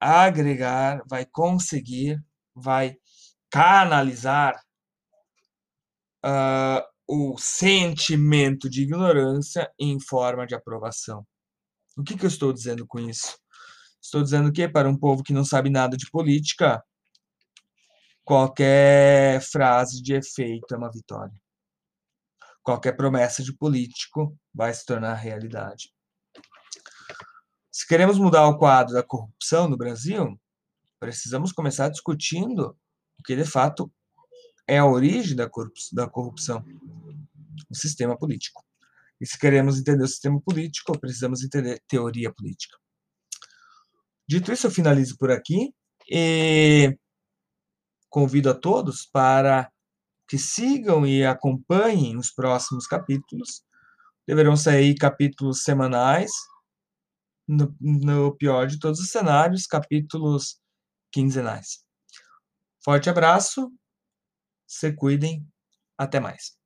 agregar, 0.00 1.02
vai 1.08 1.24
conseguir, 1.26 2.22
vai 2.54 2.96
canalizar 3.50 4.54
uh, 6.24 6.91
o 7.06 7.36
sentimento 7.38 8.68
de 8.68 8.82
ignorância 8.82 9.70
em 9.78 9.98
forma 10.00 10.46
de 10.46 10.54
aprovação. 10.54 11.26
O 11.96 12.02
que, 12.02 12.16
que 12.16 12.24
eu 12.24 12.28
estou 12.28 12.52
dizendo 12.52 12.86
com 12.86 12.98
isso? 12.98 13.36
Estou 14.00 14.22
dizendo 14.22 14.52
que, 14.52 14.68
para 14.68 14.88
um 14.88 14.96
povo 14.96 15.22
que 15.22 15.32
não 15.32 15.44
sabe 15.44 15.70
nada 15.70 15.96
de 15.96 16.10
política, 16.10 16.82
qualquer 18.24 19.40
frase 19.42 20.02
de 20.02 20.14
efeito 20.14 20.74
é 20.74 20.76
uma 20.76 20.90
vitória. 20.90 21.34
Qualquer 22.62 22.96
promessa 22.96 23.42
de 23.42 23.54
político 23.56 24.36
vai 24.54 24.72
se 24.72 24.84
tornar 24.84 25.14
realidade. 25.14 25.92
Se 27.70 27.86
queremos 27.86 28.18
mudar 28.18 28.46
o 28.46 28.58
quadro 28.58 28.94
da 28.94 29.02
corrupção 29.02 29.68
no 29.68 29.76
Brasil, 29.76 30.38
precisamos 31.00 31.52
começar 31.52 31.88
discutindo 31.88 32.76
o 33.18 33.22
que 33.24 33.34
de 33.34 33.44
fato 33.44 33.92
é 34.66 34.78
a 34.78 34.86
origem 34.86 35.36
da 35.36 35.48
corrupção, 36.08 36.64
o 37.70 37.74
sistema 37.74 38.16
político. 38.16 38.64
E 39.20 39.26
se 39.26 39.38
queremos 39.38 39.78
entender 39.78 40.02
o 40.02 40.08
sistema 40.08 40.40
político, 40.40 40.98
precisamos 40.98 41.42
entender 41.44 41.80
teoria 41.86 42.32
política. 42.32 42.76
Dito 44.28 44.52
isso, 44.52 44.66
eu 44.66 44.70
finalizo 44.70 45.16
por 45.16 45.30
aqui 45.30 45.72
e 46.10 46.96
convido 48.08 48.50
a 48.50 48.54
todos 48.54 49.06
para 49.06 49.70
que 50.28 50.38
sigam 50.38 51.06
e 51.06 51.24
acompanhem 51.24 52.16
os 52.16 52.32
próximos 52.32 52.86
capítulos. 52.86 53.62
Deverão 54.26 54.56
sair 54.56 54.94
capítulos 54.94 55.62
semanais, 55.62 56.30
no, 57.46 57.74
no 57.80 58.36
pior 58.36 58.66
de 58.66 58.78
todos 58.78 59.00
os 59.00 59.10
cenários, 59.10 59.66
capítulos 59.66 60.60
quinzenais. 61.12 61.84
Forte 62.84 63.10
abraço, 63.10 63.70
se 64.66 64.92
cuidem, 64.94 65.46
até 65.98 66.20
mais. 66.20 66.56